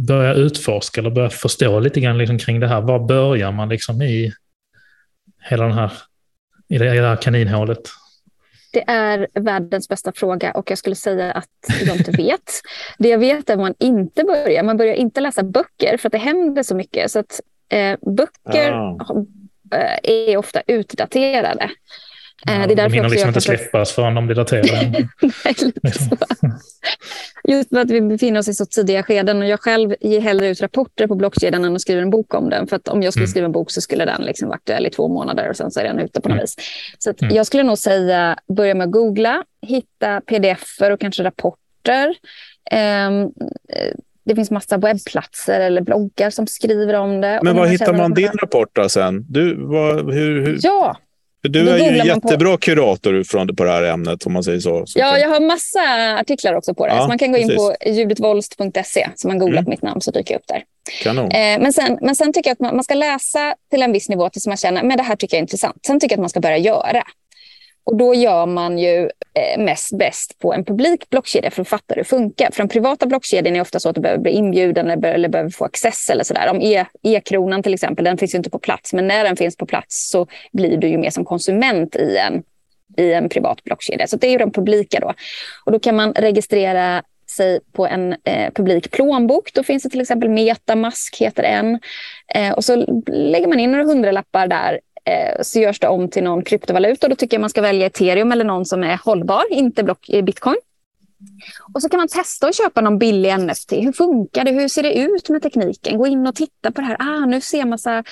[0.07, 4.01] börja utforska eller börja förstå lite grann liksom kring det här, var börjar man liksom
[4.01, 4.33] i
[5.49, 5.91] hela den här,
[6.69, 7.81] i det, i det här kaninhålet?
[8.73, 11.49] Det är världens bästa fråga och jag skulle säga att
[11.85, 12.51] jag inte vet.
[12.97, 14.63] Det jag vet är att man inte börjar.
[14.63, 17.11] Man börjar inte läsa böcker för att det händer så mycket.
[17.11, 19.25] Så att eh, böcker Ah.
[19.71, 21.69] Eh, är ofta utdaterade.
[22.45, 24.89] Ja, det är därför de hinner liksom inte släppas förrän de blir daterade.
[25.45, 26.17] Nej, Liksom.
[27.47, 30.47] Just för att vi befinner oss i så tidiga skeden och jag själv ger hellre
[30.47, 32.67] ut rapporter på blockkedjan än att skriva en bok om den.
[32.67, 33.31] För att om jag skulle Mm.
[33.31, 35.79] skriva en bok så skulle den liksom vara aktuell i två månader och sen så
[35.79, 36.43] är den ute på något Mm.
[36.43, 36.55] vis.
[36.99, 37.35] Så Mm.
[37.35, 42.15] jag skulle nog säga börja med att googla, hitta pdf-er och kanske rapporter.
[42.71, 43.09] Eh,
[44.23, 47.39] det finns massa webbplatser eller bloggar som skriver om det.
[47.43, 49.25] Men var hittar man din rapport då sen?
[49.29, 50.97] Du, vad, hur, hur, Ja,
[51.43, 54.43] du är ju en man på- jättebra kurator från, på det här ämnet om man
[54.43, 54.85] säger så.
[54.85, 56.93] så Ja, jag har massa artiklar också på det.
[56.93, 57.57] Ja, så man kan gå in precis.
[57.57, 59.65] på judithvolst.se, så man googlar Mm.
[59.65, 60.63] på mitt namn så dyker jag upp där.
[61.03, 61.25] Kanon.
[61.31, 64.09] Eh, men, sen, men sen tycker jag att man, man ska läsa till en viss
[64.09, 65.85] nivå tills man känner men det här tycker jag är intressant.
[65.87, 67.03] Sen tycker jag att man ska börja göra.
[67.91, 71.85] Och då gör man ju eh, mest bäst på en publik blockkedja för att fatta
[71.87, 72.51] hur det funkar.
[72.51, 75.65] För den privata blockkedjan är ofta så att du behöver bli inbjuden eller, behöver få
[75.65, 76.49] access eller sådär.
[76.49, 78.93] Om E- E-kronan till exempel, den finns ju inte på plats.
[78.93, 82.43] Men när den finns på plats så blir du ju mer som konsument i en
[82.97, 84.07] i en privat blockkedja.
[84.07, 85.13] Så det är ju de publika då.
[85.65, 87.03] Och då kan man registrera
[87.35, 89.53] sig på en eh, publik plånbok.
[89.53, 91.79] Då finns det till exempel Metamask, heter en.
[92.35, 94.79] Eh, och så lägger man in några hundralappar där
[95.11, 97.07] Eh, så görs det om till någon kryptovaluta.
[97.07, 100.23] Då tycker jag man ska välja ethereum eller någon som är hållbar, inte block, eh,
[100.23, 100.57] bitcoin.
[101.73, 103.71] Och så kan man testa att köpa någon billig NFT.
[103.71, 104.51] Hur funkar det?
[104.51, 105.97] Hur ser det ut med tekniken?
[105.97, 106.97] Gå in och titta på det här.
[106.99, 108.03] Ah, nu ser man massa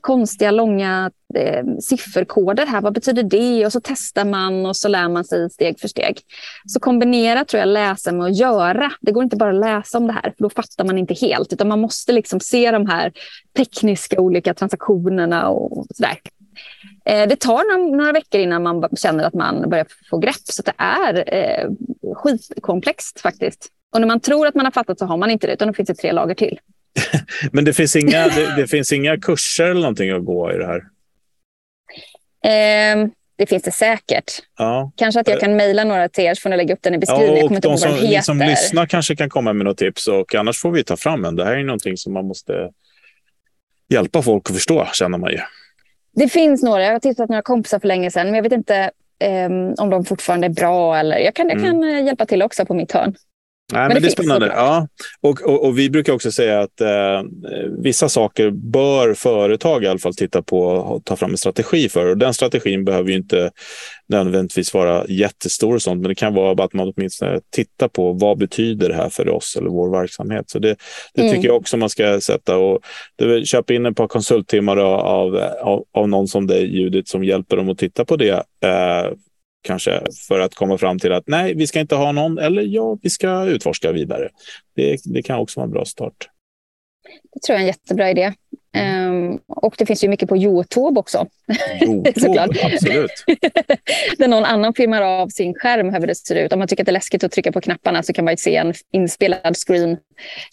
[0.00, 2.80] konstiga långa eh, sifferkoder här.
[2.80, 3.66] Vad betyder det?
[3.66, 6.20] Och så testar man och så lär man sig steg för steg.
[6.66, 8.92] Så kombinera tror jag läsa med att göra.
[9.00, 11.52] Det går inte bara att läsa om det här, för då fattar man inte helt.
[11.52, 13.12] Utan man måste liksom se de här
[13.56, 16.18] tekniska olika transaktionerna och sådär.
[17.08, 20.44] Eh, det tar några veckor innan man känner att man börjar få grepp.
[20.44, 21.70] Så det är eh,
[22.14, 23.68] skitkomplext faktiskt.
[23.92, 25.74] Och när man tror att man har fattat så har man inte det, utan då
[25.74, 26.60] finns det tre lager till.
[27.52, 30.66] Men det finns, inga, det, det, finns inga kurser eller någonting att gå i det
[30.66, 30.82] här?
[32.44, 34.32] Eh, det finns det säkert.
[34.58, 34.92] Ja.
[34.96, 36.98] Kanske att jag kan mejla några till er så får ni lägga upp den i
[36.98, 37.36] beskrivningen.
[37.36, 40.58] Ja, och de som, ni som lyssnar kanske kan komma med något tips och annars
[40.58, 41.36] får vi ta fram en.
[41.36, 42.70] Det här är någonting som man måste
[43.88, 45.38] hjälpa folk att förstå, känner man ju.
[46.18, 46.84] Det finns några.
[46.84, 48.90] Jag har tittat några kompisar för länge sedan, men jag vet inte
[49.48, 50.96] um, om de fortfarande är bra.
[50.96, 51.70] Eller jag kan, jag mm.
[51.70, 52.06] kan mm.
[52.06, 53.14] hjälpa till också på mitt hörn.
[53.72, 54.46] Nej, men, men det, är spännande.
[54.46, 54.88] Ja.
[55.20, 57.22] Och, och, och, vi brukar också säga att eh,
[57.82, 62.06] vissa saker bör företag i alla fall titta på och ta fram en strategi för.
[62.06, 63.50] Och den strategin behöver ju inte
[64.08, 68.38] nödvändigtvis vara jättestor och sånt, men det kan vara att man åtminstone tittar på vad
[68.38, 70.50] betyder det här för oss eller vår verksamhet.
[70.50, 70.76] Så det,
[71.14, 71.34] det mm.
[71.34, 72.56] tycker jag också man ska sätta.
[72.56, 72.80] Och
[73.16, 77.56] det, köp in ett par konsulttimmar av, av, av någon som dig, Judith, som hjälper
[77.56, 78.42] dem att titta på det.
[78.64, 79.12] Eh,
[79.62, 82.98] kanske för att komma fram till att nej, vi ska inte ha någon eller ja,
[83.02, 84.28] vi ska utforska vidare.
[84.76, 86.28] Det, det kan också vara en bra start.
[87.32, 88.32] Det tror jag är en jättebra idé.
[88.76, 91.26] Um, och det finns ju mycket på Youtube också.
[91.82, 93.24] Youtube, absolut.
[94.18, 96.52] Där någon annan filmar av sin skärm hur det ser ut.
[96.52, 98.56] Om man tycker att det är läskigt att trycka på knapparna så kan man se
[98.56, 99.96] en inspelad screen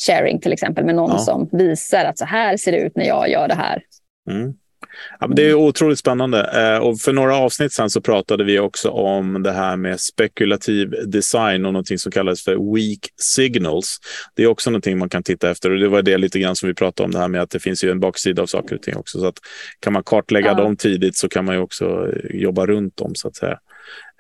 [0.08, 1.18] sharing till exempel med någon ja.
[1.18, 3.82] som visar att så här ser det ut när jag gör det här.
[4.30, 4.54] Mm.
[5.20, 6.50] Ja, det är otroligt spännande.
[6.54, 10.96] Eh, och för några avsnitt sen så pratade vi också om det här med spekulativ
[11.06, 13.98] design och någonting som kallas för weak signals.
[14.36, 16.68] Det är också någonting man kan titta efter och det var det lite grann som
[16.68, 18.82] vi pratade om det här med att det finns ju en baksida av saker och
[18.82, 19.20] ting också.
[19.20, 19.40] Så att
[19.80, 20.54] kan man kartlägga ja.
[20.54, 23.60] dem tidigt så kan man ju också jobba runt dem så att säga.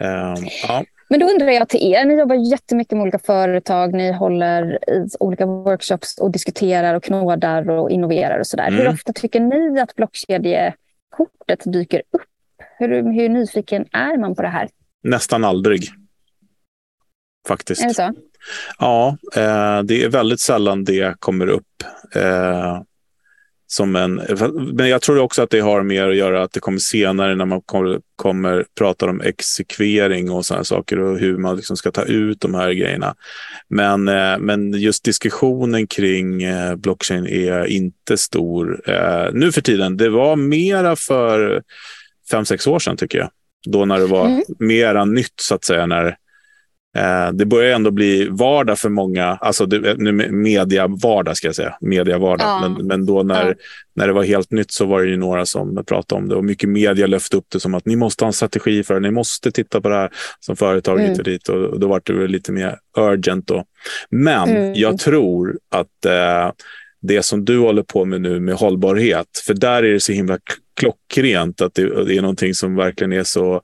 [0.02, 0.86] Um, ja.
[1.10, 5.08] Men då undrar jag till er, ni jobbar jättemycket med olika företag, ni håller i
[5.20, 8.68] olika workshops och diskuterar och knådar och innoverar och sådär.
[8.68, 8.80] Mm.
[8.80, 12.22] Hur ofta tycker ni att blockkedjekortet dyker upp?
[12.80, 14.70] Hur, hur nyfiken är man på det här?
[15.04, 15.82] Nästan aldrig.
[17.48, 17.84] Faktiskt.
[17.84, 18.14] Är det så?
[18.80, 21.84] Ja, eh, det är väldigt sällan det kommer upp.
[22.16, 22.82] Eh,
[23.68, 24.22] som en,
[24.74, 27.46] men jag tror också att det har mer att göra att det kommer senare när
[27.46, 32.04] man kommer, kommer prata om exekvering och sådana saker och hur man liksom ska ta
[32.04, 33.16] ut de här grejerna.
[33.68, 39.98] Men, eh, men just diskussionen kring eh, blockchain är inte stor eh, nu för tiden.
[39.98, 41.64] Det var mera för
[42.32, 43.30] fem sex år sedan tycker jag.
[43.68, 44.44] Då när det var mm.
[44.60, 45.86] mera nytt så att säga.
[45.86, 46.18] När,
[47.34, 51.78] det börjar ändå bli vardag för många, alltså det, nu media vardag ska jag säga,
[51.82, 52.48] media vardag.
[52.48, 52.70] Ja.
[52.70, 53.54] Men, men då när, ja.
[53.96, 56.44] när det var helt nytt så var det ju några som pratade om det och
[56.44, 59.12] mycket media lyfte upp det som att ni måste ha en strategi för det, ni
[59.12, 61.10] måste titta på det här som företag mm.
[61.10, 63.64] hit och dit och då var det lite mer urgent då.
[64.10, 64.74] Men mm.
[64.74, 66.52] jag tror att eh,
[67.02, 70.38] det som du håller på med nu med hållbarhet, för där är det så himla
[70.80, 73.62] klockrent att det, det är någonting som verkligen är så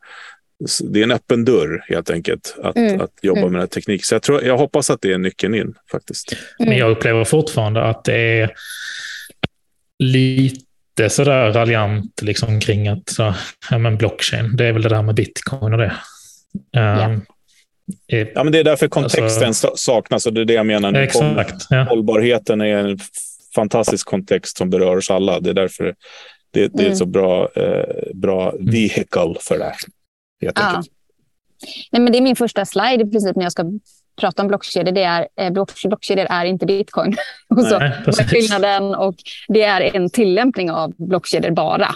[0.84, 3.02] det är en öppen dörr helt enkelt att, mm.
[3.02, 3.52] att jobba mm.
[3.52, 4.04] med den här tekniken.
[4.04, 6.34] Så jag, tror, jag hoppas att det är nyckeln in faktiskt.
[6.60, 6.70] Mm.
[6.70, 8.52] Men jag upplever fortfarande att det är
[10.00, 13.34] lite sådär raljant liksom kring att så,
[13.70, 15.94] ja, men blockchain, det är väl det där med bitcoin och det.
[16.78, 17.26] Um,
[18.08, 20.94] ja, men det är därför kontexten alltså, saknas och det är det jag menar.
[20.94, 21.84] Exakt, ja.
[21.84, 23.00] Hållbarheten är en
[23.56, 25.40] fantastisk kontext som berör oss alla.
[25.40, 25.94] Det är därför det,
[26.54, 26.96] det är ett mm.
[26.96, 28.66] så bra, eh, bra mm.
[28.66, 29.74] vehicle för det
[30.42, 30.68] helt ja.
[30.68, 30.88] enkelt.
[31.92, 33.66] Nej, men det är min första slide i princip när jag ska
[34.22, 34.92] prata om blockkedjor.
[34.92, 35.52] Det är, eh,
[35.86, 37.16] blockkedjor är inte bitcoin.
[37.50, 39.16] och så, Nej, är skillnaden och
[39.48, 41.88] det är en tillämpning av blockkedjor bara.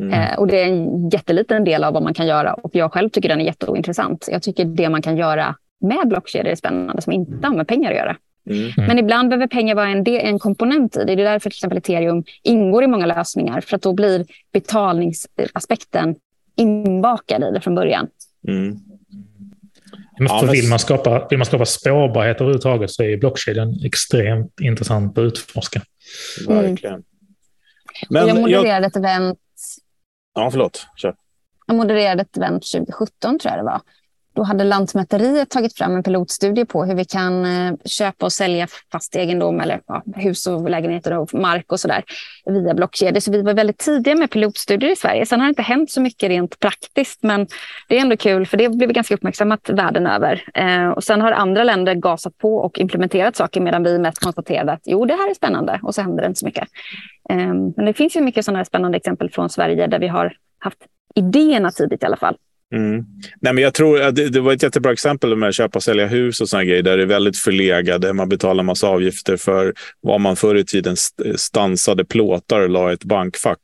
[0.00, 0.12] Mm.
[0.12, 3.10] Eh, och det är en jätteliten del av vad man kan göra och jag själv
[3.10, 4.28] tycker den är jätteintressant.
[4.30, 7.90] Jag tycker det man kan göra med blockkedjor är spännande som inte har med pengar
[7.90, 8.16] att göra.
[8.50, 8.72] Mm.
[8.76, 11.04] Men ibland behöver pengar vara en, del, en komponent i det.
[11.04, 13.60] Det är därför till exempel ethereum ingår i många lösningar.
[13.60, 16.14] För att då blir betalningsaspekten
[16.56, 18.08] inbakad i det från början.
[18.48, 18.76] Mm.
[20.18, 25.18] Men för vill, man skapa, vill man skapa spårbarhet överhuvudtaget så är blockkedjan extremt intressant
[25.18, 25.82] att utforska.
[26.48, 27.02] Verkligen.
[28.08, 28.84] Men jag modererade jag...
[28.84, 29.38] ett event.
[30.34, 30.86] Ja, förlåt.
[30.96, 31.14] Kör.
[31.66, 33.80] Jag modererade ett event 2017 tror jag det var.
[34.36, 38.66] Då hade Lantmäteriet tagit fram en pilotstudie på hur vi kan eh, köpa och sälja
[38.92, 42.04] fast egendom eller ja, hus och lägenheter och mark och sådär
[42.44, 43.20] via blockkedjor.
[43.20, 45.26] Så vi var väldigt tidiga med pilotstudier i Sverige.
[45.26, 47.46] Sen har det inte hänt så mycket rent praktiskt, men
[47.88, 50.42] det är ändå kul för det blev ganska uppmärksammat världen över.
[50.54, 54.72] Eh, och sen har andra länder gasat på och implementerat saker medan vi mest konstaterade
[54.72, 56.68] att jo, det här är spännande och så händer det inte så mycket.
[57.30, 60.32] Eh, men det finns ju mycket sådana här spännande exempel från Sverige där vi har
[60.58, 60.78] haft
[61.14, 62.36] idéerna tidigt i alla fall.
[62.74, 63.04] Mm.
[63.40, 65.82] Nej, men jag tror att det, det, var ett jättebra exempel med att köpa och
[65.82, 68.12] sälja hus och sådana grejer där det är väldigt förlegade.
[68.12, 70.96] Man betalar massa avgifter för vad man förr i tiden
[71.36, 73.60] stansade plåtar och la i ett bankfack.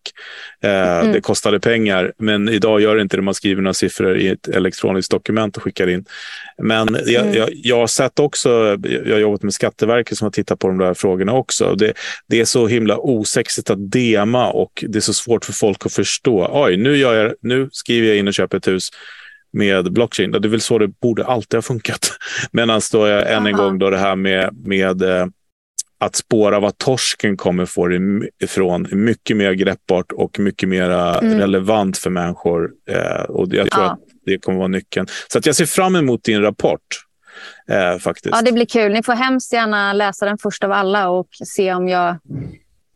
[0.63, 1.13] Eh, mm.
[1.13, 3.23] Det kostade pengar, men idag gör det inte det.
[3.23, 6.05] Man skriver några siffror i ett elektroniskt dokument och skickar in.
[6.59, 7.35] Men jag, mm.
[7.35, 10.79] jag, jag har sett också, jag har jobbat med Skatteverket som har tittat på de
[10.79, 11.75] där frågorna också.
[11.75, 11.93] Det,
[12.29, 15.93] det är så himla osexigt att dema och det är så svårt för folk att
[15.93, 16.49] förstå.
[16.53, 18.89] Oj, nu, jag, nu skriver jag in och köper ett hus
[19.53, 20.31] med blockchain.
[20.31, 22.13] Det är väl så det borde alltid ha funkat.
[22.51, 25.27] Medan då jag än en gång då det här med, med eh,
[26.05, 27.93] att spåra vad torsken kommer få
[28.43, 31.39] ifrån är mycket mer greppbart och mycket mer mm.
[31.39, 32.71] relevant för människor.
[32.91, 33.91] Eh, och jag tror ja.
[33.91, 35.07] att det kommer vara nyckeln.
[35.29, 36.81] Så att jag ser fram emot din rapport.
[37.71, 38.35] Eh, faktiskt.
[38.35, 38.93] Ja, det blir kul.
[38.93, 42.19] Ni får hemskt gärna läsa den först av alla och se om jag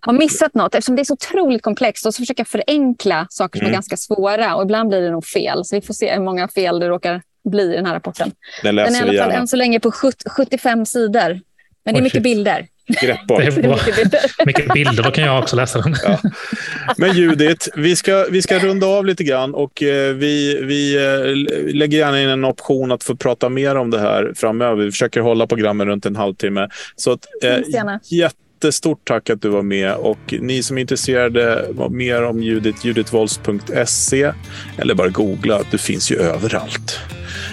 [0.00, 0.74] har missat något.
[0.74, 3.72] Eftersom det är så otroligt komplext och så försöka förenkla saker som mm.
[3.72, 4.56] är ganska svåra.
[4.56, 5.64] Och ibland blir det nog fel.
[5.64, 8.32] Så vi får se hur många fel det råkar bli i den här rapporten.
[8.62, 11.40] Den, den är i alla fall än så länge på 75 sidor.
[11.84, 12.66] Men det är mycket bilder.
[12.86, 13.40] Greppbart.
[13.44, 13.78] Det är bra.
[14.46, 15.96] Mycket bilder, då kan jag också läsa den.
[16.04, 16.18] Ja.
[16.96, 21.74] Men Judith, vi ska, vi ska runda av lite grann och eh, vi, vi eh,
[21.74, 24.84] lägger gärna in en option att få prata mer om det här framöver.
[24.84, 26.68] Vi försöker hålla programmen runt en halvtimme.
[26.96, 27.58] Så att, eh,
[28.10, 34.32] jättestort tack att du var med och ni som är intresserade mer om Judith, judithvolst.se
[34.78, 35.60] eller bara googla.
[35.70, 37.00] Du finns ju överallt.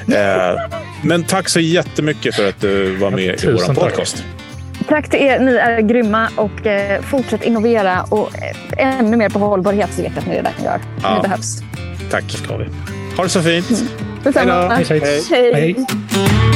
[0.08, 4.16] Eh, men tack så jättemycket för att du var med ja, i vår podcast.
[4.16, 4.43] Tack.
[4.88, 5.40] Tack till er.
[5.40, 8.30] Ni är grymma och eh, fortsätt innovera och
[8.78, 10.80] eh, ännu mer på hållbarhet så vet jag att ni redan gör.
[11.04, 11.16] Ja.
[11.16, 11.64] Det behövs.
[12.12, 12.32] Tack.
[12.32, 12.66] Ska vi.
[13.18, 13.70] Ha det så fint.
[13.70, 13.88] Mm.
[14.24, 14.76] Detsamma.
[14.76, 15.22] Hej, hej.
[15.30, 15.54] hej.
[15.54, 16.53] hej.